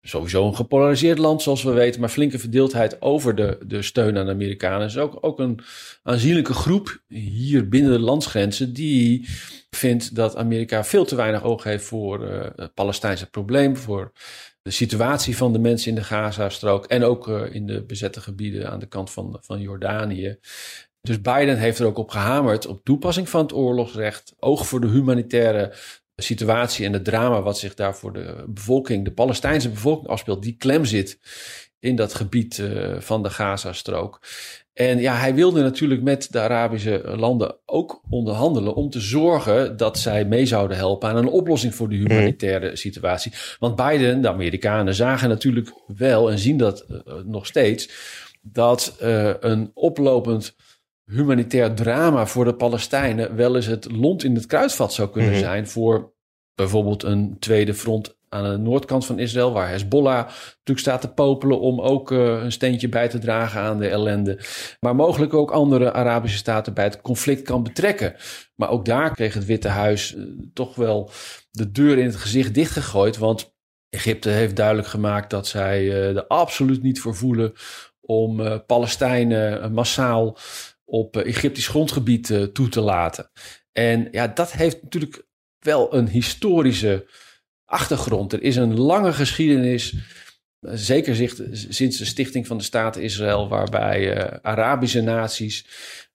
[0.01, 4.25] sowieso een gepolariseerd land, zoals we weten, maar flinke verdeeldheid over de, de steun aan
[4.25, 4.79] de Amerikanen.
[4.79, 5.59] Er is ook, ook een
[6.03, 9.27] aanzienlijke groep hier binnen de landsgrenzen die
[9.69, 14.11] vindt dat Amerika veel te weinig oog heeft voor uh, het Palestijnse probleem, voor
[14.61, 18.71] de situatie van de mensen in de Gaza-strook en ook uh, in de bezette gebieden
[18.71, 20.37] aan de kant van, van Jordanië.
[21.01, 24.87] Dus Biden heeft er ook op gehamerd op toepassing van het oorlogsrecht, oog voor de
[24.87, 25.75] humanitaire
[26.21, 30.55] situatie en het drama wat zich daar voor de bevolking, de Palestijnse bevolking afspeelt, die
[30.57, 31.19] klem zit
[31.79, 34.19] in dat gebied uh, van de Gazastrook.
[34.73, 39.99] En ja, hij wilde natuurlijk met de Arabische landen ook onderhandelen om te zorgen dat
[39.99, 43.31] zij mee zouden helpen aan een oplossing voor de humanitaire situatie.
[43.59, 47.89] Want Biden, de Amerikanen, zagen natuurlijk wel en zien dat uh, nog steeds
[48.41, 50.55] dat uh, een oplopend
[51.05, 55.39] humanitair drama voor de Palestijnen wel eens het lont in het kruidvat zou kunnen Mhm.
[55.39, 56.10] zijn voor
[56.55, 61.59] bijvoorbeeld een tweede front aan de noordkant van Israël, waar Hezbollah natuurlijk staat te popelen
[61.59, 64.39] om ook uh, een steentje bij te dragen aan de ellende.
[64.79, 68.15] Maar mogelijk ook andere Arabische staten bij het conflict kan betrekken.
[68.55, 71.09] Maar ook daar kreeg het Witte Huis uh, toch wel
[71.51, 73.55] de deur in het gezicht dichtgegooid, want
[73.89, 77.53] Egypte heeft duidelijk gemaakt dat zij uh, er absoluut niet voor voelen
[78.01, 80.37] om Palestijnen massaal
[80.85, 83.31] op Egyptisch grondgebied toe te laten.
[83.71, 85.25] En ja, dat heeft natuurlijk
[85.61, 87.05] wel een historische
[87.65, 88.33] achtergrond.
[88.33, 89.93] Er is een lange geschiedenis,
[90.61, 91.15] zeker
[91.69, 95.65] sinds de stichting van de staat Israël, waarbij uh, Arabische naties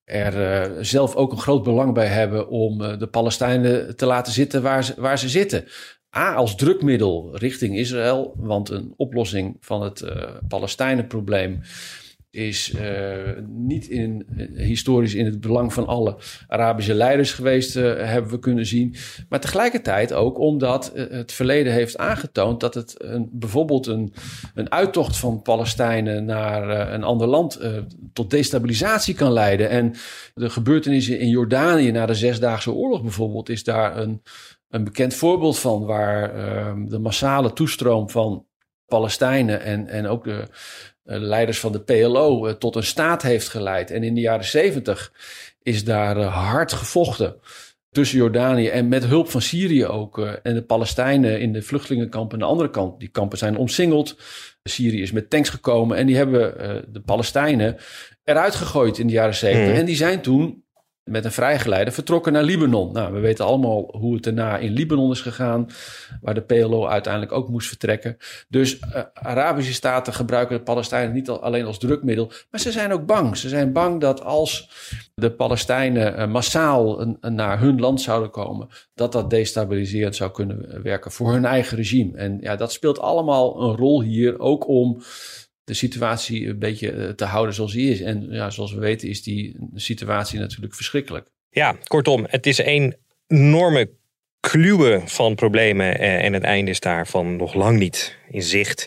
[0.04, 4.32] er uh, zelf ook een groot belang bij hebben om uh, de Palestijnen te laten
[4.32, 5.64] zitten waar ze, waar ze zitten.
[6.16, 10.04] A, als drukmiddel richting Israël, want een oplossing van het
[10.48, 11.60] Palestijnenprobleem
[12.36, 12.82] is uh,
[13.46, 16.16] niet in, historisch in het belang van alle
[16.48, 18.94] Arabische leiders geweest, uh, hebben we kunnen zien.
[19.28, 24.12] Maar tegelijkertijd ook omdat het verleden heeft aangetoond dat het een, bijvoorbeeld een,
[24.54, 27.60] een uittocht van Palestijnen naar een ander land
[28.12, 29.68] tot destabilisatie kan leiden.
[29.68, 29.94] En
[30.34, 34.22] de gebeurtenissen in Jordanië na de Zesdaagse Oorlog bijvoorbeeld is daar een,
[34.68, 36.34] een bekend voorbeeld van, waar
[36.88, 38.46] de massale toestroom van
[38.86, 40.44] Palestijnen en, en ook de
[41.06, 43.90] leiders van de PLO uh, tot een staat heeft geleid.
[43.90, 45.12] En in de jaren zeventig
[45.62, 47.36] is daar uh, hard gevochten
[47.90, 50.18] tussen Jordanië en met hulp van Syrië ook.
[50.18, 53.00] en de Palestijnen in de vluchtelingenkampen aan de andere kant.
[53.00, 54.16] Die kampen zijn omsingeld.
[54.62, 56.54] Syrië is met tanks gekomen en die hebben
[56.92, 57.76] de Palestijnen
[58.24, 59.70] eruit gegooid in de jaren zeventig.
[59.70, 59.78] Mhm.
[59.78, 60.65] En die zijn toen
[61.06, 62.92] met een vrijgeleide vertrokken naar Libanon.
[62.92, 65.66] Nou, we weten allemaal hoe het daarna in Libanon is gegaan,
[66.20, 68.16] waar de PLO uiteindelijk ook moest vertrekken.
[68.48, 72.92] Dus uh, Arabische staten gebruiken de Palestijnen niet al, alleen als drukmiddel, maar ze zijn
[72.92, 73.36] ook bang.
[73.36, 74.70] Ze zijn bang dat als
[75.14, 81.10] de Palestijnen uh, massaal naar hun land zouden komen, dat dat destabiliserend zou kunnen werken
[81.10, 82.16] voor hun eigen regime.
[82.16, 85.02] En ja, dat speelt allemaal een rol hier, ook om
[85.66, 88.00] de situatie een beetje te houden zoals die is.
[88.00, 91.28] En ja, zoals we weten is die situatie natuurlijk verschrikkelijk.
[91.50, 93.90] Ja, kortom, het is een enorme
[94.40, 98.86] kluwe van problemen en het einde is daarvan nog lang niet in zicht.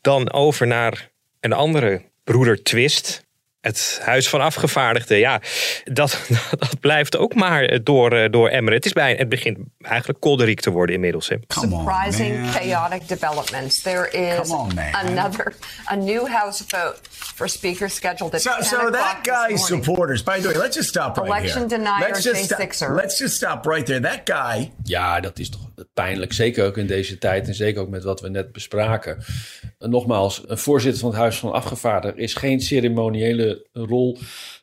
[0.00, 3.24] Dan over naar een andere broeder twist.
[3.64, 5.40] Het Huis van Afgevaardigden, ja,
[5.84, 6.18] dat,
[6.58, 8.74] dat blijft ook maar door, door emmeren.
[8.74, 11.28] Het, is bij, het begint eigenlijk kolderiek te worden inmiddels.
[11.28, 11.36] Hè.
[11.48, 13.82] Surprising, on, chaotic developments.
[13.82, 15.54] There is on, another,
[15.92, 20.40] a new House vote for Speaker scheduled at so, 10 so that guy's supporters, by
[20.40, 21.68] the way, let's just stop right Election here.
[21.68, 24.00] denier let's just, stop, let's just stop right there.
[24.00, 24.72] That guy.
[24.82, 26.32] Ja, dat is toch pijnlijk.
[26.32, 29.24] Zeker ook in deze tijd en zeker ook met wat we net bespraken.
[29.78, 34.18] En nogmaals, een voorzitter van het Huis van Afgevaardigden is geen ceremoniële rol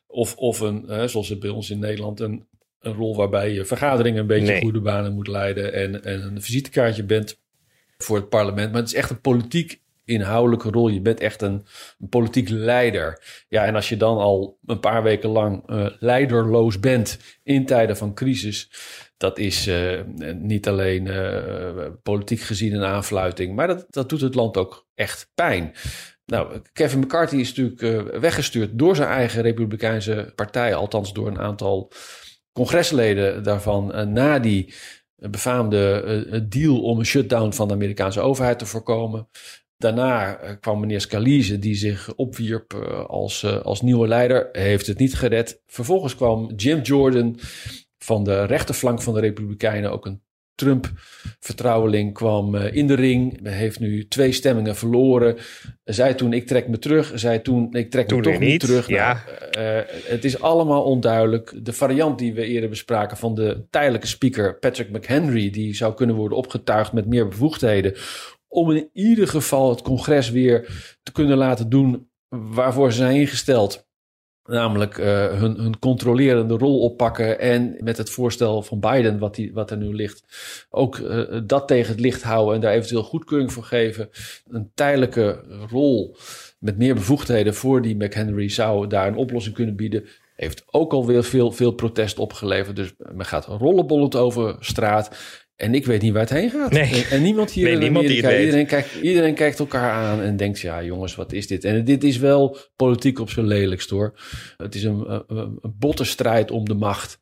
[0.07, 2.47] of, of een, hè, zoals het bij ons in Nederland, een,
[2.79, 4.61] een rol waarbij je vergaderingen een beetje Nee.
[4.61, 7.39] goede banen moet leiden en, en een visitekaartje bent
[7.97, 8.71] voor het parlement.
[8.71, 10.87] Maar het is echt een politiek inhoudelijke rol.
[10.87, 11.65] Je bent echt een,
[11.99, 13.21] een politiek leider.
[13.47, 17.97] Ja, en als je dan al een paar weken lang uh, leiderloos bent in tijden
[17.97, 18.71] van crisis,
[19.17, 19.99] dat is uh,
[20.35, 25.31] niet alleen uh, politiek gezien een aanfluiting, maar dat, dat doet het land ook echt
[25.35, 25.73] pijn.
[26.31, 31.39] Nou, Kevin McCarthy is natuurlijk uh, weggestuurd door zijn eigen Republikeinse partij, althans door een
[31.39, 31.91] aantal
[32.53, 34.73] congresleden daarvan, uh, na die
[35.15, 39.27] befaamde uh, deal om een shutdown van de Amerikaanse overheid te voorkomen.
[39.77, 42.73] Daarna kwam meneer Scalise, die zich opwierp
[43.07, 45.61] als, als nieuwe leider, heeft het niet gered.
[45.65, 47.39] Vervolgens kwam Jim Jordan
[47.97, 50.23] van de rechterflank van de Republikeinen, ook een
[50.55, 53.39] Trump-vertrouweling, kwam in de ring.
[53.47, 55.37] Heeft nu twee stemmingen verloren.
[55.83, 57.11] Zei toen, ik trek me terug.
[57.15, 58.87] Zei toen, ik trek Toen me toch niet niet, terug.
[58.87, 59.23] ja.
[59.51, 61.65] Nou, uh, het is allemaal onduidelijk.
[61.65, 66.15] De variant die we eerder bespraken van de tijdelijke speaker Patrick McHenry, die zou kunnen
[66.15, 67.95] worden opgetuigd met meer bevoegdheden
[68.47, 70.67] om in ieder geval het congres weer
[71.03, 73.89] te kunnen laten doen waarvoor ze zijn ingesteld.
[74.51, 75.05] Namelijk uh,
[75.39, 79.77] hun, hun controlerende rol oppakken en met het voorstel van Biden, wat, die, wat er
[79.77, 80.23] nu ligt,
[80.69, 84.09] ook uh, dat tegen het licht houden en daar eventueel goedkeuring voor geven.
[84.49, 86.15] Een tijdelijke rol
[86.59, 90.05] met meer bevoegdheden voor die McHenry zou daar een oplossing kunnen bieden.
[90.35, 92.75] Heeft ook alweer veel, veel protest opgeleverd.
[92.75, 95.09] Dus men gaat rollenbollend over straat.
[95.61, 96.71] En ik weet niet waar het heen gaat.
[96.71, 97.05] Nee.
[97.09, 98.27] En, niemand hier Nee, in niemand Amerika.
[98.27, 98.39] weet.
[98.39, 101.63] iedereen, kijkt, iedereen kijkt elkaar aan en denkt, ja jongens, wat is dit?
[101.63, 104.19] En dit is wel politiek op zijn lelijkst hoor.
[104.57, 105.25] Het is een, een,
[105.61, 107.19] een botte strijd om de macht.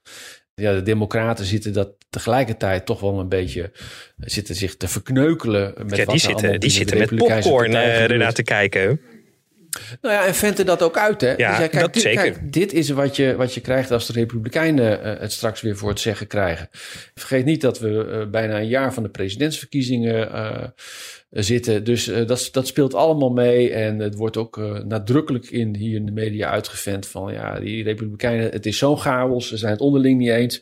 [0.54, 3.72] Ja, de democraten zitten dat tegelijkertijd toch wel een beetje...
[4.18, 5.74] zitten zich te verkneukelen.
[5.78, 9.02] Met Ja, wat die zitten, die zitten met popcorn eh, ernaar te kijken.
[10.02, 11.34] Nou ja, en venten dat ook uit, hè?
[11.36, 12.22] Ja, kijk, dat dit, zeker.
[12.22, 15.78] kijk, dit is wat je, wat je krijgt als de Republikeinen eh, het straks weer
[15.78, 16.70] voor het zeggen krijgen.
[17.16, 20.64] Vergeet niet dat we eh, bijna een jaar van de presidentsverkiezingen eh,
[21.30, 21.84] zitten.
[21.84, 23.72] Dus dat, dat speelt allemaal mee.
[23.72, 27.34] En het wordt ook nadrukkelijk in, hier in de media uitgevent van...
[27.34, 29.48] ja, die Republikeinen, het is zo'n chaos.
[29.48, 30.62] Ze zijn het onderling niet eens.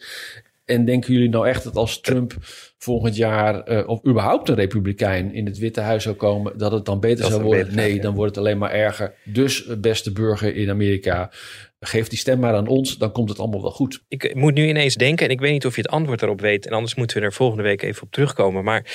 [0.68, 2.34] En denken jullie nou echt dat als Trump
[2.78, 3.64] volgend jaar...
[3.64, 6.58] eh, of überhaupt een Republikein in het Witte Huis zou komen...
[6.58, 7.64] dat het dan beter Dat zou worden?
[7.64, 8.02] beter Nee, ja.
[8.02, 9.14] dan wordt het alleen maar erger.
[9.24, 11.32] Dus, eh, beste burger in Amerika...
[11.80, 14.04] Geef die stem maar aan ons, dan komt het allemaal wel goed.
[14.08, 16.66] Ik moet nu ineens denken, en ik weet niet of je het antwoord daarop weet,
[16.66, 18.64] en anders moeten we er volgende week even op terugkomen.
[18.64, 18.86] Maar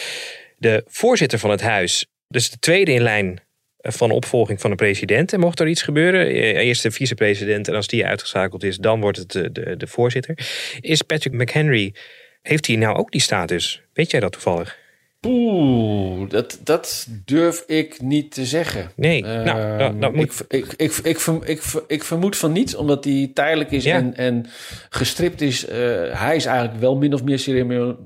[0.56, 3.42] de voorzitter van het huis, dus de tweede in lijn
[3.82, 6.34] van opvolging van de president, en mocht er iets gebeuren, eh,
[6.66, 10.38] eerst de vicepresident, en als die uitgeschakeld is, dan wordt het de, de, de voorzitter,
[10.80, 11.94] is Patrick McHenry.
[12.42, 13.82] Heeft hij nou ook die status?
[13.92, 14.80] Weet jij dat toevallig?
[15.26, 18.90] Oeh, dat, dat durf ik niet te zeggen.
[18.96, 22.36] Nee, Ehm, nou, dat- dat moet- ik, ik, ik, ik, verm- ik, ver- ik vermoed
[22.36, 23.96] van niet, omdat die tijdelijk is Ja.
[23.96, 24.46] en, en
[24.90, 25.66] gestript is.
[25.66, 25.76] Eh,
[26.20, 27.38] hij is eigenlijk wel min of meer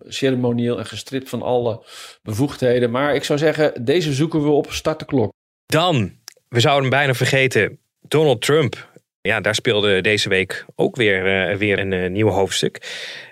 [0.08, 1.82] ceremonieel en gestript van alle
[2.22, 2.90] bevoegdheden.
[2.90, 5.32] Maar ik zou zeggen, deze zoeken we op, start de klok.
[5.66, 6.12] Dan,
[6.48, 8.90] we zouden bijna vergeten, Donald Trump.
[9.20, 12.76] Ja, daar speelde deze week ook weer, eh, weer een eh, nieuw hoofdstuk.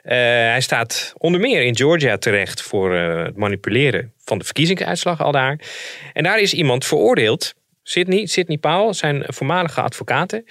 [0.02, 5.32] Eh, hij staat onder meer in Georgia terecht voor het manipuleren van de verkiezingsuitslag al
[5.32, 5.60] daar.
[6.12, 7.54] En daar is iemand veroordeeld.
[7.82, 10.44] Sidney, Sidney Powell, zijn voormalige advocaten,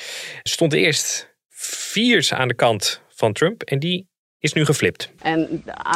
[0.44, 4.08] stond eerst viers aan de kant van Trump en die
[4.44, 5.12] is nu geflipt.
[5.22, 5.50] and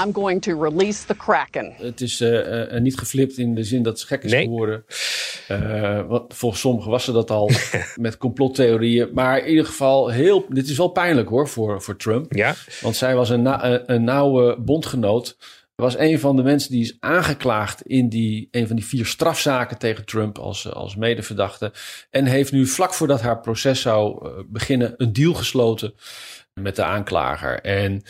[0.05, 1.73] I'm going to release the Kraken.
[1.77, 4.43] Het is eh, eh, niet geflipt in de zin dat het gek is Nee.
[4.43, 4.85] geworden.
[5.47, 7.51] Eh, wat, volgens sommigen was ze dat al
[7.95, 9.09] met complottheorieën.
[9.13, 12.33] Maar in ieder geval, heel, dit is wel pijnlijk hoor voor, voor Trump.
[12.33, 15.37] Ja, Want zij was een, na- een, een nauwe bondgenoot.
[15.75, 19.77] Was een van de mensen die is aangeklaagd in die, een van die vier strafzaken
[19.77, 21.71] tegen Trump als, als medeverdachte.
[22.09, 25.93] En heeft nu vlak voordat haar proces zou eh, beginnen een deal gesloten
[26.53, 27.59] met de aanklager.
[27.61, 28.01] En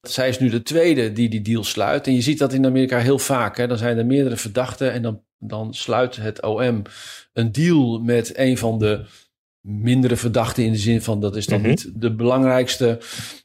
[0.00, 2.06] zij is nu de tweede die die deal sluit.
[2.06, 3.56] En je ziet dat in Amerika heel vaak.
[3.56, 3.66] Hè?
[3.66, 6.82] Dan zijn er meerdere verdachten en dan, dan sluit het OM
[7.32, 9.04] een deal met een van de
[9.60, 11.68] mindere verdachten in de zin van dat is dan Mhm.
[11.68, 12.98] niet de belangrijkste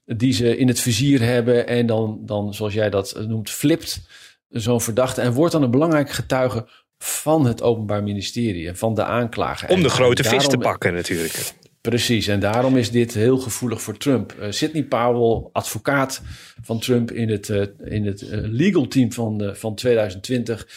[0.06, 4.02] die ze in het vizier hebben en dan, dan zoals jij dat noemt flipt
[4.50, 9.04] zo'n verdachte en wordt dan een belangrijke getuige van het Openbaar Ministerie en van de
[9.04, 9.70] aanklager.
[9.70, 11.54] om de grote vis te pakken natuurlijk.
[11.86, 14.32] Precies, en daarom is dit heel gevoelig voor Trump.
[14.32, 16.22] Eh, Sidney Powell, advocaat
[16.62, 20.68] van Trump in het, eh, in het eh, legal team van, van 2020,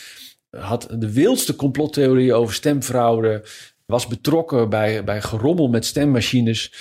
[0.51, 3.45] had de wildste complottheorieën over stemfraude,
[3.87, 6.73] was betrokken bij, bij gerommel met stemmachines,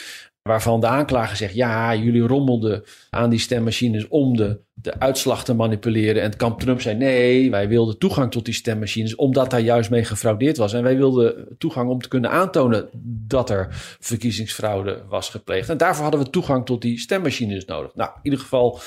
[0.48, 5.54] waarvan de aanklager zegt, ja, jullie rommelden aan die stemmachines om de, de uitslag te
[5.54, 6.22] manipuleren.
[6.22, 9.90] En het kamp Trump zei, nee, wij wilden toegang tot die stemmachines, omdat daar juist
[9.90, 10.74] mee gefraudeerd was.
[10.74, 12.90] En wij wilden toegang om te kunnen aantonen
[13.28, 13.68] dat er
[14.00, 15.70] verkiezingsfraude was gepleegd.
[15.70, 17.96] En daarvoor hadden we toegang tot die stemmachines nodig.
[17.96, 18.80] Nou, in ieder geval,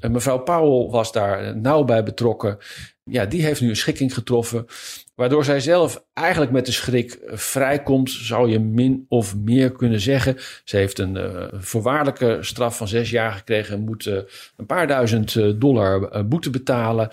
[0.00, 2.58] eh, mevrouw Powell was daar nauw bij betrokken.
[3.04, 4.66] Ja, die heeft nu een schikking getroffen.
[5.14, 10.00] Waardoor zij zelf eigenlijk met de schrik eh, vrijkomt, zou je min of meer kunnen
[10.00, 10.36] zeggen.
[10.64, 13.74] Ze heeft een eh, voorwaardelijke straf van zes jaar gekregen.
[13.74, 14.14] en Moet eh,
[14.56, 17.08] een paar duizend dollar boete betalen.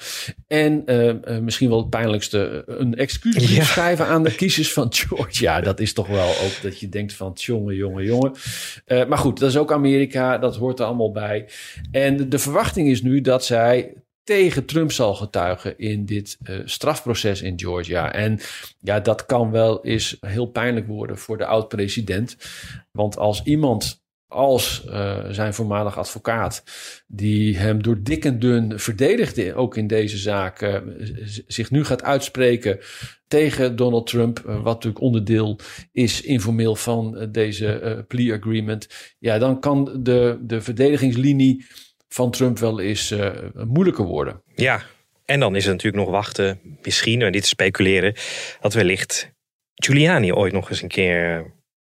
[0.48, 0.84] En
[1.44, 3.64] misschien wel het pijnlijkste, een excuusbrief Ja.
[3.64, 5.62] schrijven aan de kiezers van Georgia.
[5.62, 8.32] Dat is toch wel ook dat je denkt van jongen, jongen, jongen.
[8.88, 10.38] Maar goed, dat is ook Amerika.
[10.38, 11.50] Dat hoort er allemaal bij.
[11.92, 17.41] En de verwachting is nu dat zij tegen Trump zal getuigen in dit eh, strafproces
[17.41, 18.13] in Georgia.
[18.13, 18.39] En
[18.79, 22.38] ja, dat kan wel eens heel pijnlijk worden voor de oud-president.
[22.91, 26.63] Want als iemand als eh, zijn voormalig advocaat,
[27.07, 30.75] die hem door dik en dun verdedigde, ook in deze zaak, eh,
[31.47, 32.79] zich nu gaat uitspreken
[33.27, 35.60] tegen Donald Trump, wat natuurlijk onderdeel
[35.91, 38.88] is informeel van deze plea agreement.
[39.19, 41.65] Ja, dan kan de, de verdedigingslinie
[42.13, 44.41] van Trump wel eens eh, moeilijker worden.
[44.56, 44.82] Ja,
[45.26, 48.15] En dan is het natuurlijk nog wachten, misschien, en dit speculeren,
[48.62, 49.32] dat wellicht
[49.76, 51.45] Giuliani ooit nog eens een keer eh,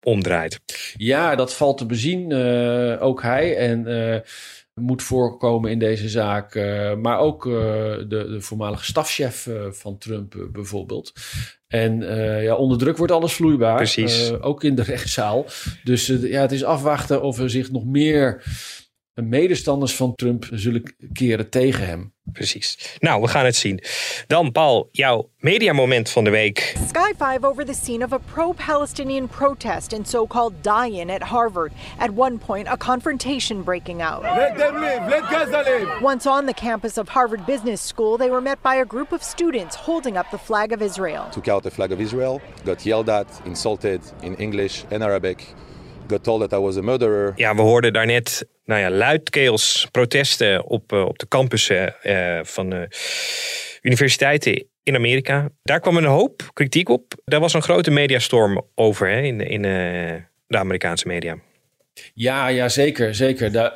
[0.02, 0.60] omdraait.
[0.96, 2.30] Ja, dat valt te bezien.
[2.30, 3.56] Uh, ook hij.
[3.56, 4.16] En uh,
[4.74, 6.54] moet voorkomen in deze zaak.
[6.54, 11.12] Uh, maar ook de, de, voormalige stafchef van Trump bijvoorbeeld.
[11.68, 12.00] En
[12.42, 13.76] ja, onder druk wordt alles vloeibaar.
[13.76, 14.32] Precies.
[14.40, 15.46] ook in de rechtszaal.
[15.84, 18.42] Dus ja, het is afwachten of er zich nog meer
[19.22, 22.12] medestanders van Trump zullen keren tegen hem.
[22.32, 22.96] Precies.
[23.00, 23.80] Nou, we gaan het zien.
[24.26, 26.76] Dan, Paul, jouw mediamoment van de week.
[26.88, 31.72] Sky 5 over the scene of a pro-Palestinian protest in so-called die-in at Harvard.
[31.98, 34.22] At one point, a confrontation breaking out.
[34.22, 35.08] Let them live.
[35.08, 36.02] Let Gaza live.
[36.02, 39.22] Once on the campus of Harvard Business School, they were met by a group of
[39.22, 41.28] students holding up the flag of Israel.
[41.30, 45.54] Took out the flag of Israel, got yelled at, insulted in English and Arabic.
[46.06, 47.32] Got told that I was a murderer.
[47.36, 52.74] Ja, we hoorden daarnet nou ja, luidkeels protesten op, uh, op de campussen uh, van
[52.74, 52.80] uh,
[53.82, 55.48] universiteiten in Amerika.
[55.62, 57.14] Daar kwam een hoop kritiek op.
[57.24, 59.62] Daar was een grote mediastorm over hè, in, in
[60.46, 61.38] de Amerikaanse media.
[62.14, 63.14] Ja, ja zeker.
[63.14, 63.72] zeker.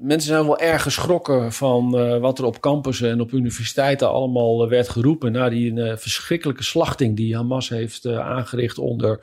[0.00, 4.88] mensen zijn wel erg geschrokken van wat er op campussen en op universiteiten allemaal werd
[4.88, 5.32] geroepen.
[5.32, 9.20] Na die verschrikkelijke slachting die Hamas heeft aangericht onder,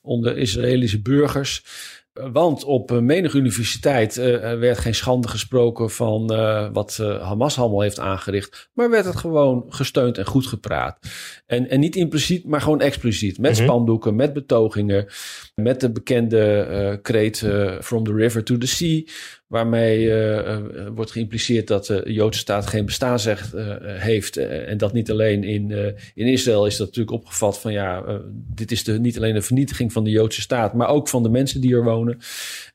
[0.00, 1.64] onder Israëlische burgers.
[2.12, 4.24] Want op menige universiteit uh,
[4.58, 8.70] werd geen schande gesproken van uh, wat uh, Hamas allemaal heeft aangericht.
[8.72, 10.98] Maar werd het gewoon gesteund en goed gepraat.
[11.46, 13.38] En, en niet impliciet, maar gewoon expliciet.
[13.38, 13.66] Met mm-hmm.
[13.66, 15.06] spandoeken, met betogingen.
[15.54, 17.38] Met de bekende kreet
[17.80, 19.04] From the River to the Sea.
[19.50, 20.58] Waarmee uh,
[20.94, 24.36] wordt geïmpliceerd dat de Joodse staat geen bestaansrecht uh, heeft.
[24.36, 28.84] en dat niet alleen in, in Israël is dat natuurlijk opgevat van ja, dit is
[28.84, 31.74] de, niet alleen de vernietiging van de Joodse staat, maar ook van de mensen die
[31.74, 32.18] er wonen.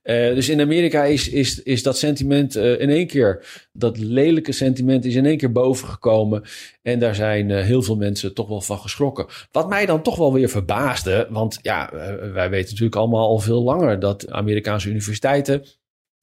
[0.03, 5.15] dus in Amerika is, is, is dat sentiment in één keer, dat lelijke sentiment is
[5.15, 6.43] in één keer bovengekomen.
[6.81, 9.25] En daar zijn heel veel mensen toch wel van geschrokken.
[9.51, 11.89] Wat mij dan toch wel weer verbaasde, want ja,
[12.33, 15.63] wij weten natuurlijk allemaal al veel langer dat Amerikaanse universiteiten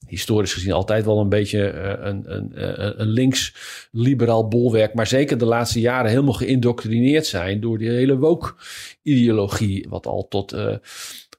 [0.07, 2.51] historisch gezien altijd wel een beetje uh, een, een,
[3.01, 9.85] een links-liberaal bolwerk, maar zeker de laatste jaren helemaal geïndoctrineerd zijn door die hele woke-ideologie,
[9.89, 10.75] wat al tot uh,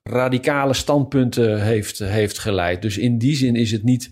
[0.02, 2.82] radicale standpunten heeft, heeft geleid.
[2.82, 4.10] Dus in die zin is het niet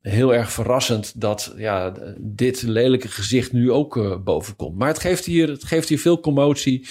[0.00, 4.78] heel erg verrassend dat ja, dit lelijke gezicht nu ook uh, boven komt.
[4.78, 6.86] Maar het geeft, hier, het geeft hier veel commotie.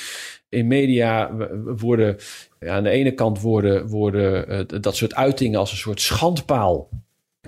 [0.49, 2.17] In media worden
[2.59, 6.89] aan de ene kant worden, worden dat soort uitingen als een soort schandpaal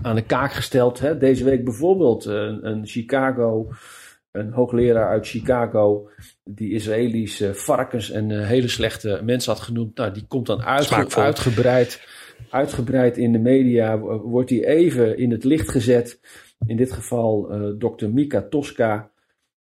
[0.02, 1.00] aan de kaak gesteld.
[1.00, 1.18] Hè?
[1.18, 3.70] Deze week bijvoorbeeld een, een Chicago,
[4.32, 6.10] een hoogleraar uit Chicago,
[6.44, 9.98] die Israëlische varkens en uh, hele slechte mensen had genoemd.
[9.98, 12.08] Nou, die komt dan uitge uitgebreid,
[12.50, 16.20] uitgebreid in de media, wordt die even in het licht gezet.
[16.68, 19.12] In dit geval uh, dokter Mika Tosca,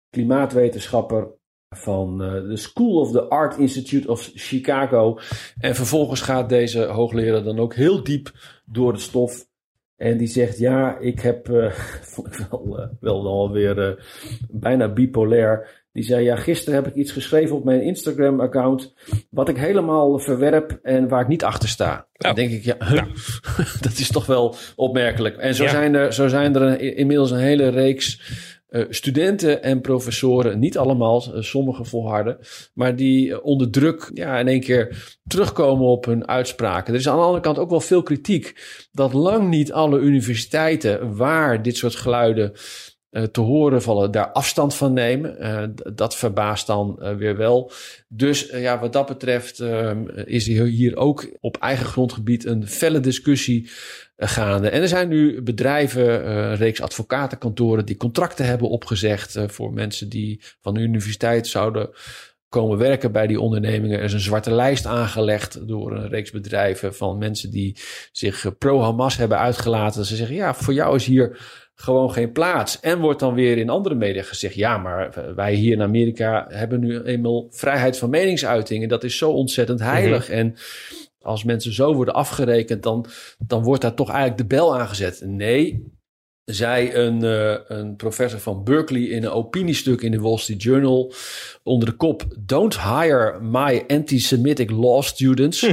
[0.09, 1.27] klimaatwetenschapper
[1.69, 5.19] van uh, de School of the Art Institute of Chicago.
[5.59, 8.31] En vervolgens gaat deze hoogleraar dan ook heel diep
[8.65, 9.49] door het stof
[10.01, 11.71] en die zegt, ja, ik heb, uh,
[12.13, 13.91] vond ik wel, uh, wel alweer uh,
[14.49, 15.79] bijna bipolair.
[15.93, 18.93] Die zei, ja, gisteren heb ik iets geschreven op mijn Instagram-account.
[19.29, 22.07] Wat ik helemaal verwerp en waar ik niet achter sta.
[22.13, 22.77] Dan denk ik, ja,
[23.81, 25.37] dat is toch wel opmerkelijk.
[25.37, 28.21] En zo, zijn, er, zo zijn er een, inmiddels een hele reeks
[28.71, 32.37] uh, studenten en professoren, niet allemaal, uh, sommige volharden,
[32.73, 36.93] maar die uh, onder druk ja, in één keer terugkomen op hun uitspraken.
[36.93, 38.55] Er is aan de andere kant ook wel veel kritiek
[38.91, 42.53] dat lang niet alle universiteiten waar dit soort geluiden
[43.31, 45.75] te horen vallen, daar afstand van nemen.
[45.93, 47.71] dat verbaast dan weer wel.
[48.07, 53.69] Dus ja, wat dat betreft ehm, is hier ook op eigen grondgebied een felle discussie
[54.17, 54.69] gaande.
[54.69, 60.41] En er zijn nu bedrijven, een reeks advocatenkantoren die contracten hebben opgezegd voor mensen die
[60.61, 61.89] van de universiteit zouden
[62.51, 63.97] komen werken bij die ondernemingen.
[63.97, 67.77] Er is een zwarte lijst aangelegd door een reeks bedrijven van mensen die
[68.11, 70.05] zich pro-Hamas hebben uitgelaten.
[70.05, 71.39] Ze zeggen, ja, voor jou is hier
[71.81, 72.79] gewoon geen plaats.
[72.79, 76.79] En wordt dan weer in andere media gezegd, ja, maar wij hier in Amerika hebben
[76.79, 78.83] nu eenmaal vrijheid van meningsuiting.
[78.83, 80.27] En dat is zo ontzettend heilig.
[80.27, 80.39] Mm -hmm.
[80.39, 80.55] En
[81.21, 83.05] als mensen zo worden afgerekend, dan,
[83.37, 85.21] dan wordt daar toch eigenlijk de bel aangezet.
[85.25, 85.91] Nee,
[86.45, 91.13] zei een, uh, een professor van Berkeley in een opiniestuk in de Wall Street Journal
[91.63, 95.67] onder de kop: Don't hire my anti-Semitic law students.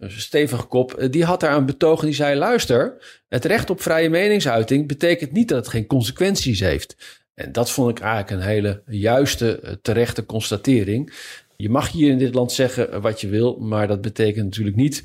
[0.00, 0.94] Een stevige kop.
[0.94, 2.96] Eh, die had daar een betoog en die zei: Luister,
[3.28, 7.20] het recht op vrije meningsuiting betekent niet dat het geen consequenties heeft.
[7.34, 11.12] En dat vond ik eigenlijk een hele juiste, eh, terechte constatering.
[11.56, 15.04] Je mag hier in dit land zeggen wat je wil, maar dat betekent natuurlijk niet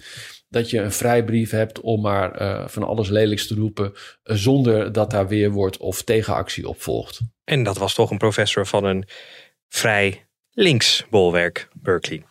[0.50, 3.94] dat je een vrijbrief hebt om maar eh, van alles lelijks te roepen,
[4.24, 7.20] eh, zonder dat daar weerwoord of tegenactie op volgt.
[7.44, 9.08] En dat was toch een professor van een
[9.68, 12.24] vrij links bolwerk, Berkeley.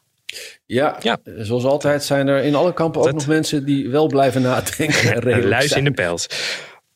[0.66, 4.42] Ja, ja, zoals altijd zijn er in alle kampen ook nog mensen die wel blijven
[4.42, 5.22] nadenken.
[5.22, 6.26] En Luis in de pels.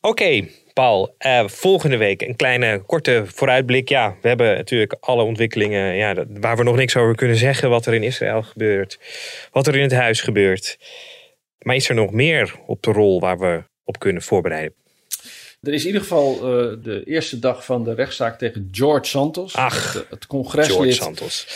[0.01, 3.89] Oké, Paul, uh, volgende week een kleine korte vooruitblik.
[3.89, 7.69] Ja, we hebben natuurlijk alle ontwikkelingen ja, waar we nog niks over kunnen zeggen.
[7.69, 8.99] Wat er in Israël gebeurt,
[9.51, 10.77] wat er in het huis gebeurt.
[11.59, 14.73] Maar is er nog meer op de rol waar we op kunnen voorbereiden?
[15.61, 16.41] Er is in ieder geval uh,
[16.83, 19.55] de eerste dag van de rechtszaak tegen George Santos.
[19.55, 20.75] Ach, het, het congreslid.
[20.75, 21.47] George Santos.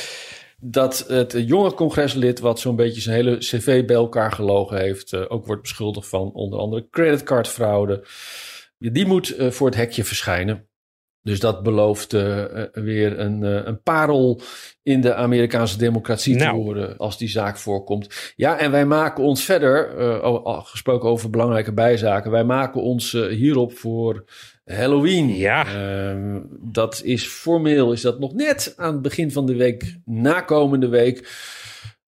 [0.65, 5.25] Dat het jonge congreslid, wat zo'n beetje zijn hele cv bij elkaar gelogen heeft, uh,
[5.27, 8.03] ook wordt beschuldigd van onder andere creditcardfraude.
[8.77, 10.67] Die moet uh, voor het hekje verschijnen.
[11.23, 14.41] Dus dat belooft uh, weer een, uh, een parel
[14.81, 16.49] in de Amerikaanse democratie nou.
[16.49, 18.33] te worden als die zaak voorkomt.
[18.35, 23.77] Ja, en wij maken ons verder, uh, gesproken over belangrijke bijzaken, wij maken ons hierop
[23.77, 24.25] voor
[24.65, 25.35] Halloween.
[25.35, 25.65] Ja.
[25.65, 30.87] Ehm, dat is formeel, is dat nog net aan het begin van de week, nakomende
[30.87, 31.31] week.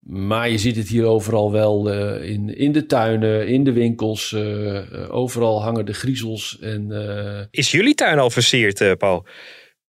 [0.07, 4.33] Maar je ziet het hier overal wel uh, in, in de tuinen, in de winkels.
[4.33, 6.59] Uh, overal hangen de griezels.
[6.61, 7.49] En.
[7.51, 9.27] Is jullie tuin al versierd, Paul?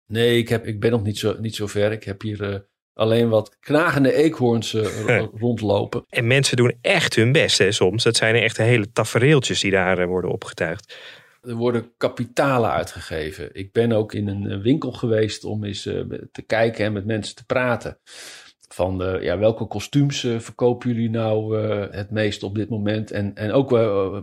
[0.07, 1.91] Nee, ik, heb, ik ben nog niet zo, niet zo ver.
[1.91, 4.75] Ik heb hier alleen wat knagende eekhoorns
[5.43, 6.05] rondlopen.
[6.09, 8.03] En mensen doen echt hun best hè, soms.
[8.03, 10.95] Dat zijn echt hele tafereeltjes die daar worden opgetuigd.
[11.45, 13.49] Er worden kapitalen uitgegeven.
[13.53, 15.81] Ik ben ook in een winkel geweest om eens
[16.31, 17.97] te kijken en met mensen te praten
[18.69, 21.57] van de, ja, welke kostuums verkopen jullie nou
[21.91, 23.11] het meest op dit moment?
[23.11, 23.69] En, en ook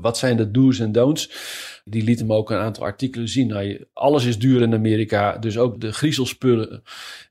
[0.00, 1.30] wat zijn de do's en don'ts?
[1.84, 3.46] Die liet hem ook een aantal artikelen zien.
[3.46, 6.82] Nou, alles is duur in Amerika, dus ook de griezelspullen.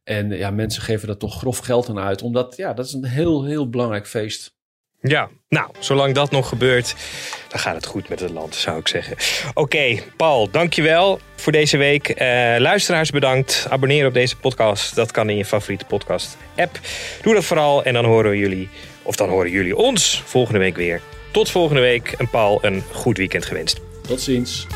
[0.03, 3.05] En ja, mensen geven daar toch grof geld aan uit, omdat ja, dat is een
[3.05, 4.59] heel, heel belangrijk feest.
[5.01, 6.95] Ja, nou, zolang dat nog gebeurt,
[7.47, 9.15] dan gaat het goed met het land, zou ik zeggen.
[9.49, 12.09] Oké, okay, Paul, dankjewel voor deze week.
[12.09, 12.15] Uh,
[12.57, 13.67] luisteraars bedankt.
[13.69, 14.95] Abonneer op deze podcast.
[14.95, 16.79] Dat kan in je favoriete podcast-app.
[17.21, 18.69] Doe dat vooral en dan horen jullie,
[19.03, 21.01] of dan horen jullie ons volgende week weer.
[21.31, 23.79] Tot volgende week en Paul, een goed weekend gewenst.
[24.07, 24.67] Tot ziens.